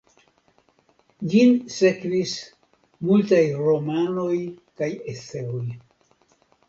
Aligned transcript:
Ĝin 1.33 1.51
sekvis 1.73 2.33
multaj 3.09 3.43
romanoj 3.69 4.35
kaj 4.81 4.93
eseoj. 5.15 5.63